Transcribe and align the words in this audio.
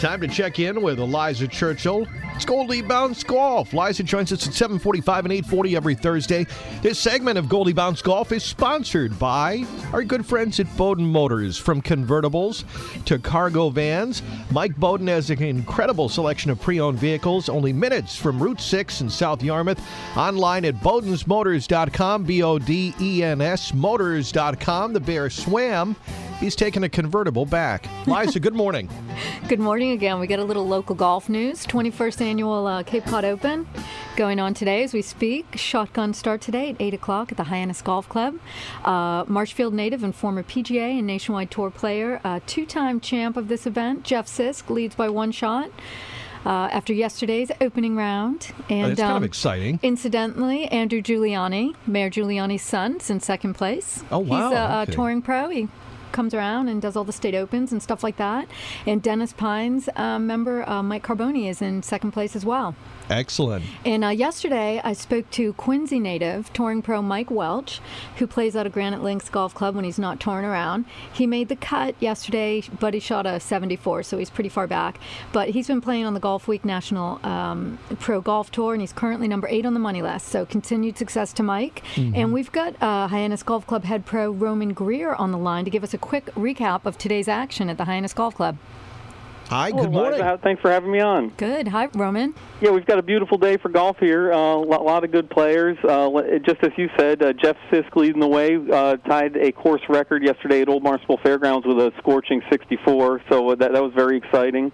Time 0.00 0.20
to 0.20 0.28
check 0.28 0.58
in 0.58 0.82
with 0.82 0.98
Eliza 0.98 1.48
Churchill. 1.48 2.06
It's 2.34 2.44
Goldie 2.44 2.82
Bounce 2.82 3.24
Golf. 3.24 3.72
Liza 3.72 4.02
joins 4.02 4.30
us 4.30 4.46
at 4.46 4.52
745 4.52 5.24
and 5.24 5.32
840 5.32 5.74
every 5.74 5.94
Thursday. 5.94 6.46
This 6.82 6.98
segment 6.98 7.38
of 7.38 7.48
Goldie 7.48 7.72
Bounce 7.72 8.02
Golf 8.02 8.30
is 8.30 8.44
sponsored 8.44 9.18
by 9.18 9.64
our 9.94 10.04
good 10.04 10.26
friends 10.26 10.60
at 10.60 10.76
Boden 10.76 11.06
Motors. 11.06 11.56
From 11.56 11.80
convertibles 11.80 12.64
to 13.06 13.18
cargo 13.18 13.70
vans, 13.70 14.22
Mike 14.50 14.76
Boden 14.76 15.06
has 15.06 15.30
an 15.30 15.42
incredible 15.42 16.10
selection 16.10 16.50
of 16.50 16.60
pre-owned 16.60 16.98
vehicles, 16.98 17.48
only 17.48 17.72
minutes 17.72 18.14
from 18.16 18.38
Route 18.38 18.60
6 18.60 19.00
in 19.00 19.08
South 19.08 19.42
Yarmouth. 19.42 19.80
Online 20.14 20.66
at 20.66 20.74
bodensmotors.com, 20.74 22.24
B-O-D-E-N-S, 22.24 23.72
motors.com. 23.72 24.92
The 24.92 25.00
bear 25.00 25.30
swam. 25.30 25.96
He's 26.38 26.54
taken 26.54 26.84
a 26.84 26.88
convertible 26.88 27.46
back. 27.46 27.88
Liza, 28.06 28.40
good 28.40 28.54
morning. 28.54 28.90
Good 29.48 29.60
morning 29.60 29.92
again. 29.92 30.18
We 30.18 30.26
got 30.26 30.40
a 30.40 30.44
little 30.44 30.66
local 30.66 30.96
golf 30.96 31.28
news. 31.28 31.64
21st 31.66 32.20
annual 32.20 32.66
uh, 32.66 32.82
Cape 32.82 33.04
Cod 33.04 33.24
Open 33.24 33.66
going 34.16 34.40
on 34.40 34.54
today 34.54 34.82
as 34.82 34.92
we 34.92 35.02
speak. 35.02 35.46
Shotgun 35.54 36.12
start 36.12 36.40
today 36.40 36.70
at 36.70 36.76
8 36.80 36.94
o'clock 36.94 37.30
at 37.30 37.36
the 37.38 37.44
Hyannis 37.44 37.80
Golf 37.80 38.08
Club. 38.08 38.38
Uh, 38.84 39.24
Marshfield 39.28 39.72
native 39.72 40.02
and 40.02 40.12
former 40.14 40.42
PGA 40.42 40.98
and 40.98 41.06
Nationwide 41.06 41.50
Tour 41.50 41.70
player, 41.70 42.20
uh, 42.24 42.40
two 42.46 42.66
time 42.66 42.98
champ 42.98 43.36
of 43.36 43.46
this 43.46 43.66
event, 43.66 44.02
Jeff 44.02 44.26
Sisk, 44.26 44.68
leads 44.68 44.96
by 44.96 45.08
one 45.08 45.30
shot. 45.30 45.70
Uh, 46.44 46.68
after 46.70 46.92
yesterday's 46.92 47.50
opening 47.60 47.96
round. 47.96 48.52
And 48.68 48.84
oh, 48.84 48.88
That's 48.90 49.00
kind 49.00 49.16
of 49.16 49.24
exciting. 49.24 49.80
Incidentally, 49.82 50.66
Andrew 50.68 51.02
Giuliani, 51.02 51.74
Mayor 51.88 52.08
Giuliani's 52.08 52.62
son, 52.62 52.96
is 52.96 53.10
in 53.10 53.18
second 53.18 53.54
place. 53.54 54.04
Oh, 54.12 54.20
wow. 54.20 54.50
He's 54.50 54.56
a, 54.56 54.62
okay. 54.82 54.92
a 54.92 54.94
touring 54.94 55.22
pro. 55.22 55.48
He 55.48 55.68
comes 56.16 56.32
around 56.32 56.68
and 56.68 56.80
does 56.80 56.96
all 56.96 57.04
the 57.04 57.12
state 57.12 57.34
opens 57.34 57.72
and 57.72 57.82
stuff 57.82 58.02
like 58.02 58.16
that. 58.16 58.48
And 58.86 59.02
Dennis 59.02 59.34
Pines 59.34 59.88
uh, 59.96 60.18
member 60.18 60.68
uh, 60.68 60.82
Mike 60.82 61.04
Carboni 61.04 61.48
is 61.48 61.60
in 61.60 61.82
second 61.82 62.12
place 62.12 62.34
as 62.34 62.44
well. 62.44 62.74
Excellent. 63.08 63.64
And 63.84 64.04
uh, 64.04 64.08
yesterday, 64.08 64.80
I 64.82 64.92
spoke 64.94 65.30
to 65.32 65.52
Quincy 65.52 66.00
native 66.00 66.52
touring 66.52 66.82
pro 66.82 67.02
Mike 67.02 67.30
Welch, 67.30 67.80
who 68.16 68.26
plays 68.26 68.56
out 68.56 68.66
of 68.66 68.72
Granite 68.72 69.02
Links 69.02 69.28
Golf 69.28 69.54
Club 69.54 69.76
when 69.76 69.84
he's 69.84 69.98
not 69.98 70.18
touring 70.18 70.44
around. 70.44 70.86
He 71.12 71.26
made 71.26 71.48
the 71.48 71.56
cut 71.56 71.94
yesterday, 72.00 72.62
but 72.80 72.94
he 72.94 73.00
shot 73.00 73.26
a 73.26 73.38
74, 73.38 74.02
so 74.02 74.18
he's 74.18 74.30
pretty 74.30 74.48
far 74.48 74.66
back. 74.66 74.98
But 75.32 75.50
he's 75.50 75.68
been 75.68 75.80
playing 75.80 76.04
on 76.04 76.14
the 76.14 76.20
Golf 76.20 76.48
Week 76.48 76.64
National 76.64 77.24
um, 77.24 77.78
Pro 78.00 78.20
Golf 78.20 78.50
Tour, 78.50 78.72
and 78.72 78.80
he's 78.80 78.92
currently 78.92 79.28
number 79.28 79.46
eight 79.48 79.66
on 79.66 79.74
the 79.74 79.80
money 79.80 80.02
list. 80.02 80.28
So 80.28 80.44
continued 80.44 80.98
success 80.98 81.32
to 81.34 81.42
Mike. 81.42 81.82
Mm-hmm. 81.94 82.16
And 82.16 82.32
we've 82.32 82.50
got 82.50 82.80
uh, 82.82 83.06
Hyannis 83.06 83.42
Golf 83.42 83.66
Club 83.66 83.84
head 83.84 84.04
pro 84.04 84.30
Roman 84.30 84.72
Greer 84.72 85.14
on 85.14 85.30
the 85.30 85.38
line 85.38 85.64
to 85.64 85.70
give 85.70 85.84
us 85.84 85.94
a 85.94 85.98
quick 86.06 86.26
recap 86.36 86.86
of 86.86 86.96
today's 86.96 87.26
action 87.26 87.68
at 87.68 87.78
the 87.78 87.84
Hyannis 87.84 88.14
Golf 88.14 88.36
Club. 88.36 88.56
Hi, 89.48 89.70
good 89.70 89.92
morning. 89.92 90.20
Liza, 90.20 90.40
thanks 90.42 90.60
for 90.60 90.70
having 90.70 90.90
me 90.90 91.00
on. 91.00 91.28
Good. 91.30 91.68
Hi, 91.68 91.86
Roman. 91.94 92.34
Yeah, 92.60 92.70
we've 92.70 92.86
got 92.86 92.98
a 92.98 93.02
beautiful 93.02 93.38
day 93.38 93.56
for 93.56 93.68
golf 93.68 93.96
here. 93.98 94.30
A 94.30 94.36
uh, 94.36 94.56
lot 94.56 95.04
of 95.04 95.12
good 95.12 95.30
players. 95.30 95.76
Uh, 95.84 96.10
just 96.44 96.62
as 96.62 96.70
you 96.76 96.88
said, 96.96 97.22
uh, 97.22 97.32
Jeff 97.32 97.56
Sisk 97.70 97.94
leading 97.94 98.20
the 98.20 98.26
way, 98.26 98.56
uh, 98.56 98.96
tied 98.96 99.36
a 99.36 99.52
course 99.52 99.82
record 99.88 100.24
yesterday 100.24 100.62
at 100.62 100.68
Old 100.68 100.82
Marshall 100.82 101.18
Fairgrounds 101.22 101.64
with 101.64 101.78
a 101.78 101.92
scorching 101.98 102.42
64. 102.50 103.22
So 103.28 103.54
that 103.54 103.72
that 103.72 103.82
was 103.82 103.92
very 103.94 104.16
exciting. 104.16 104.72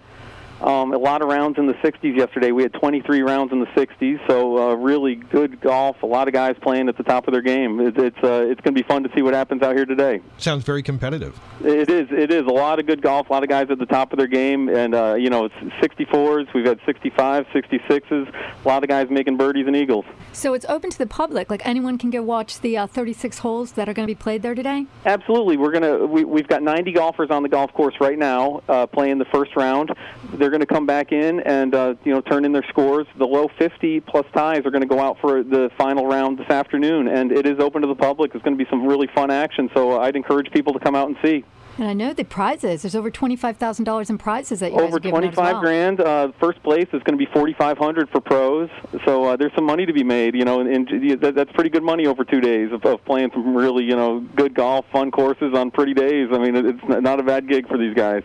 Um, 0.63 0.93
a 0.93 0.97
lot 0.97 1.21
of 1.21 1.27
rounds 1.27 1.57
in 1.57 1.67
the 1.67 1.73
60s 1.73 2.15
yesterday. 2.15 2.51
We 2.51 2.63
had 2.63 2.71
23 2.73 3.21
rounds 3.21 3.51
in 3.51 3.59
the 3.59 3.65
60s, 3.67 4.25
so 4.27 4.57
uh, 4.57 4.75
really 4.75 5.15
good 5.15 5.59
golf. 5.59 6.01
A 6.03 6.05
lot 6.05 6.29
of 6.29 6.33
guys 6.33 6.55
playing 6.61 6.87
at 6.87 6.95
the 6.95 7.03
top 7.03 7.27
of 7.27 7.33
their 7.33 7.41
game. 7.41 7.81
It, 7.81 7.97
it's 7.97 8.17
uh, 8.23 8.45
it's 8.47 8.61
going 8.61 8.73
to 8.73 8.81
be 8.81 8.83
fun 8.83 9.03
to 9.03 9.09
see 9.13 9.21
what 9.21 9.33
happens 9.33 9.61
out 9.61 9.75
here 9.75 9.85
today. 9.85 10.21
Sounds 10.37 10.63
very 10.63 10.81
competitive. 10.81 11.37
It 11.61 11.89
is. 11.89 12.07
It 12.11 12.31
is 12.31 12.43
a 12.43 12.53
lot 12.53 12.79
of 12.79 12.85
good 12.85 13.01
golf. 13.01 13.29
A 13.29 13.33
lot 13.33 13.43
of 13.43 13.49
guys 13.49 13.67
at 13.71 13.77
the 13.77 13.85
top 13.85 14.13
of 14.13 14.17
their 14.17 14.27
game, 14.27 14.69
and 14.69 14.95
uh, 14.95 15.15
you 15.15 15.29
know, 15.29 15.45
it's 15.45 15.55
64s. 15.81 16.53
We've 16.53 16.65
had 16.65 16.79
65, 16.85 17.45
66s. 17.47 18.33
A 18.63 18.67
lot 18.67 18.83
of 18.83 18.89
guys 18.89 19.09
making 19.09 19.35
birdies 19.35 19.67
and 19.67 19.75
eagles. 19.75 20.05
So 20.31 20.53
it's 20.53 20.65
open 20.69 20.89
to 20.91 20.97
the 20.97 21.07
public. 21.07 21.49
Like 21.49 21.65
anyone 21.65 21.97
can 21.97 22.09
go 22.09 22.21
watch 22.21 22.61
the 22.61 22.77
uh, 22.77 22.87
36 22.87 23.39
holes 23.39 23.73
that 23.73 23.89
are 23.89 23.93
going 23.93 24.07
to 24.07 24.11
be 24.11 24.17
played 24.17 24.41
there 24.41 24.55
today. 24.55 24.85
Absolutely. 25.05 25.57
We're 25.57 25.71
gonna. 25.71 26.05
We, 26.05 26.23
we've 26.23 26.47
got 26.47 26.63
90 26.63 26.93
golfers 26.93 27.31
on 27.31 27.43
the 27.43 27.49
golf 27.49 27.73
course 27.73 27.95
right 27.99 28.17
now 28.17 28.61
uh, 28.69 28.87
playing 28.87 29.17
the 29.17 29.25
first 29.25 29.57
round. 29.57 29.93
They're 30.35 30.52
going 30.53 30.61
to 30.61 30.73
come 30.73 30.85
back 30.85 31.11
in 31.11 31.41
and 31.41 31.75
uh, 31.75 31.95
you 32.05 32.13
know 32.13 32.21
turn 32.21 32.45
in 32.45 32.53
their 32.53 32.65
scores. 32.69 33.07
The 33.17 33.25
low 33.25 33.49
50 33.57 33.99
plus 34.01 34.25
ties 34.33 34.65
are 34.65 34.71
going 34.71 34.81
to 34.81 34.87
go 34.87 34.99
out 34.99 35.17
for 35.19 35.43
the 35.43 35.69
final 35.77 36.07
round 36.07 36.37
this 36.37 36.49
afternoon, 36.49 37.07
and 37.07 37.31
it 37.31 37.45
is 37.45 37.59
open 37.59 37.81
to 37.81 37.87
the 37.87 37.95
public. 37.95 38.33
It's 38.33 38.43
going 38.43 38.57
to 38.57 38.63
be 38.63 38.69
some 38.69 38.85
really 38.85 39.07
fun 39.13 39.31
action, 39.31 39.69
so 39.73 39.99
I'd 39.99 40.15
encourage 40.15 40.51
people 40.51 40.71
to 40.73 40.79
come 40.79 40.95
out 40.95 41.07
and 41.07 41.17
see. 41.23 41.43
And 41.77 41.87
I 41.87 41.93
know 41.93 42.13
the 42.13 42.23
prizes. 42.23 42.83
There's 42.83 42.95
over 42.95 43.09
twenty-five 43.09 43.57
thousand 43.57 43.85
dollars 43.85 44.11
in 44.11 44.19
prizes 44.19 44.59
that 44.59 44.73
you 44.73 44.79
over 44.79 44.99
guys 44.99 45.07
are 45.07 45.11
twenty-five 45.11 45.53
well. 45.53 45.61
grand. 45.61 46.01
Uh, 46.01 46.31
first 46.39 46.61
place 46.61 46.85
is 46.93 47.01
going 47.01 47.17
to 47.17 47.25
be 47.25 47.25
forty-five 47.33 47.79
hundred 47.79 48.09
for 48.11 48.21
pros. 48.21 48.69
So 49.05 49.23
uh, 49.23 49.35
there's 49.37 49.53
some 49.55 49.65
money 49.65 49.87
to 49.87 49.93
be 49.93 50.03
made. 50.03 50.35
You 50.35 50.45
know, 50.45 50.59
and, 50.59 50.69
and 50.69 51.21
that, 51.21 51.33
that's 51.33 51.51
pretty 51.53 51.71
good 51.71 51.81
money 51.81 52.05
over 52.05 52.23
two 52.23 52.41
days 52.41 52.71
of, 52.71 52.85
of 52.85 53.03
playing 53.05 53.31
some 53.33 53.55
really 53.55 53.85
you 53.85 53.95
know 53.95 54.19
good 54.35 54.53
golf, 54.53 54.85
fun 54.91 55.09
courses 55.09 55.55
on 55.55 55.71
pretty 55.71 55.95
days. 55.95 56.29
I 56.31 56.37
mean, 56.37 56.55
it's 56.55 56.83
not 56.87 57.19
a 57.19 57.23
bad 57.23 57.49
gig 57.49 57.67
for 57.67 57.79
these 57.79 57.95
guys. 57.95 58.21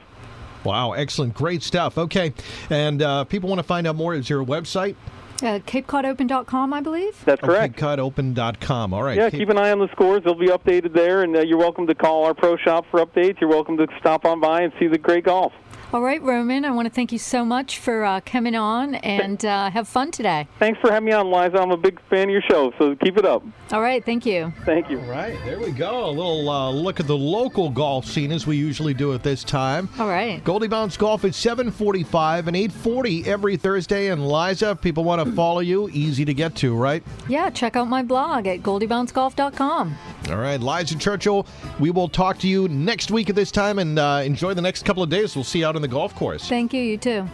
Wow, 0.69 0.93
excellent. 0.93 1.33
Great 1.33 1.63
stuff. 1.63 1.97
Okay. 1.97 2.35
And 2.69 3.01
uh, 3.01 3.25
people 3.25 3.49
want 3.49 3.59
to 3.59 3.63
find 3.63 3.87
out 3.87 3.97
more. 3.97 4.15
Is 4.15 4.29
your 4.29 4.45
website? 4.45 4.97
Uh, 5.41 5.61
CapeCodOpen.com, 5.61 6.75
I 6.75 6.81
believe. 6.83 7.25
That's 7.25 7.41
correct. 7.41 7.83
Oh, 7.83 7.87
CapeCodOpen.com. 7.87 8.93
All 8.93 9.03
right. 9.03 9.17
Yeah, 9.17 9.31
Cape- 9.31 9.41
keep 9.41 9.49
an 9.49 9.57
eye 9.57 9.71
on 9.71 9.79
the 9.79 9.89
scores. 9.93 10.25
They'll 10.25 10.35
be 10.35 10.49
updated 10.49 10.93
there, 10.93 11.23
and 11.23 11.35
uh, 11.35 11.41
you're 11.41 11.57
welcome 11.57 11.87
to 11.87 11.95
call 11.95 12.25
our 12.25 12.35
pro 12.35 12.59
shop 12.59 12.85
for 12.91 13.01
updates. 13.01 13.41
You're 13.41 13.49
welcome 13.49 13.79
to 13.79 13.87
stop 13.99 14.27
on 14.27 14.41
by 14.41 14.61
and 14.61 14.75
see 14.79 14.89
the 14.89 14.99
great 14.99 15.25
golf. 15.25 15.55
All 15.91 16.03
right, 16.03 16.21
Roman, 16.21 16.67
I 16.67 16.71
want 16.71 16.85
to 16.87 16.93
thank 16.93 17.13
you 17.13 17.19
so 17.19 17.47
much 17.47 17.79
for 17.79 18.05
uh, 18.05 18.21
coming 18.27 18.55
on 18.55 18.97
and 18.97 19.43
uh, 19.43 19.71
have 19.71 19.89
fun 19.89 20.11
today. 20.11 20.47
Thanks 20.59 20.79
for 20.81 20.93
having 20.93 21.07
me 21.07 21.13
on, 21.13 21.31
Liza. 21.31 21.57
I'm 21.59 21.71
a 21.71 21.79
big 21.79 21.99
fan 22.11 22.25
of 22.25 22.31
your 22.31 22.43
show, 22.43 22.75
so 22.79 22.95
keep 22.97 23.17
it 23.17 23.25
up. 23.25 23.43
All 23.73 23.81
right, 23.81 24.05
thank 24.05 24.27
you. 24.27 24.53
Thank 24.67 24.91
you. 24.91 25.01
All 25.01 25.07
right, 25.07 25.35
there 25.47 25.59
we 25.59 25.71
go. 25.71 26.05
A 26.05 26.11
little 26.11 26.51
uh, 26.51 26.71
look 26.71 27.01
at 27.01 27.07
the 27.07 27.17
local 27.17 27.71
golf 27.71 28.05
scene 28.05 28.33
as 28.33 28.47
we 28.47 28.59
usually 28.59 28.93
do 28.93 29.15
at 29.15 29.23
this 29.23 29.43
time. 29.43 29.89
All 29.99 30.09
right. 30.09 30.45
Goldie 30.45 30.69
Bounce 30.69 30.99
Golf 30.99 31.25
at 31.25 31.35
745 31.35 32.49
and 32.49 32.57
840 32.57 33.27
every 33.27 33.57
Thursday. 33.57 34.09
And 34.09 34.29
Liza, 34.29 34.73
if 34.73 34.83
people 34.83 35.05
want 35.05 35.25
to 35.25 35.33
follow 35.33 35.61
you, 35.61 35.89
easy 35.95 36.27
to 36.27 36.35
get 36.35 36.55
to, 36.57 36.77
right? 36.77 37.03
Yeah, 37.31 37.49
check 37.49 37.77
out 37.77 37.89
my 37.89 38.03
blog 38.03 38.47
at 38.47 38.61
goldiebouncegolf.com. 38.61 39.97
All 40.31 40.37
right, 40.37 40.61
Liza 40.61 40.97
Churchill, 40.99 41.47
we 41.79 41.91
will 41.91 42.09
talk 42.09 42.39
to 42.39 42.49
you 42.49 42.69
next 42.69 43.11
week 43.11 43.31
at 43.31 43.37
this 43.37 43.51
time 43.51 43.79
and 43.79 43.99
uh, 43.99 44.23
enjoy 44.25 44.55
the 44.55 44.63
next 44.63 44.85
couple 44.85 45.03
of 45.03 45.11
days. 45.11 45.35
We'll 45.35 45.45
see 45.45 45.61
you 45.61 45.67
out 45.67 45.77
on 45.77 45.83
the 45.83 45.89
golf 45.89 46.15
course. 46.15 46.49
Thank 46.49 46.73
you, 46.73 46.83
you 46.83 46.99
too. 46.99 47.29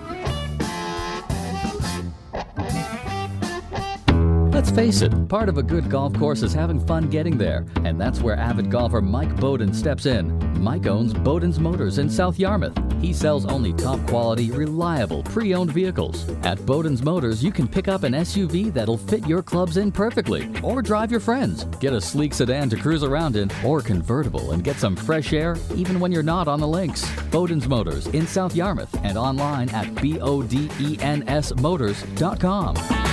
Let's 4.65 4.77
face 4.77 5.03
it, 5.03 5.29
part 5.29 5.51
of 5.51 5.59
a 5.59 5.63
good 5.63 5.91
golf 5.91 6.15
course 6.15 6.41
is 6.41 6.55
having 6.55 6.81
fun 6.81 7.11
getting 7.11 7.37
there, 7.37 7.67
and 7.85 8.01
that's 8.01 8.23
where 8.23 8.35
avid 8.35 8.71
golfer 8.71 9.03
Mike 9.03 9.37
Boden 9.37 9.75
steps 9.75 10.07
in. 10.07 10.33
Mike 10.59 10.87
owns 10.87 11.13
Boden's 11.13 11.61
Motors 11.61 11.99
in 11.99 12.09
South 12.09 12.39
Yarmouth. 12.39 12.75
He 13.03 13.13
sells 13.13 13.45
only 13.45 13.75
top 13.75 14.01
quality, 14.07 14.51
reliable, 14.51 15.23
pre 15.23 15.53
owned 15.53 15.71
vehicles. 15.71 16.27
At 16.45 16.57
Boden's 16.65 17.03
Motors, 17.03 17.45
you 17.45 17.53
can 17.53 17.69
pick 17.69 17.89
up 17.89 18.05
an 18.05 18.15
SUV 18.15 18.73
that'll 18.73 18.97
fit 18.97 19.27
your 19.27 19.43
clubs 19.43 19.77
in 19.77 19.93
perfectly, 19.93 20.49
or 20.63 20.81
drive 20.81 21.11
your 21.11 21.21
friends. 21.21 21.65
Get 21.79 21.93
a 21.93 22.01
sleek 22.01 22.33
sedan 22.33 22.71
to 22.71 22.79
cruise 22.79 23.05
around 23.05 23.37
in, 23.37 23.51
or 23.63 23.83
convertible 23.83 24.53
and 24.53 24.65
get 24.65 24.77
some 24.77 24.97
fresh 24.97 25.35
air 25.35 25.59
even 25.75 26.01
when 26.01 26.11
you're 26.11 26.23
not 26.23 26.49
on 26.49 26.59
the 26.59 26.67
links. 26.67 27.05
Boden's 27.31 27.69
Motors 27.69 28.07
in 28.07 28.27
South 28.27 28.57
Yarmouth 28.57 28.99
and 29.05 29.19
online 29.19 29.69
at 29.75 29.95
B 30.01 30.19
O 30.21 30.43
D 30.43 30.71
E 30.81 30.97
N 31.01 31.23
S 31.29 31.55
Motors.com. 31.57 33.04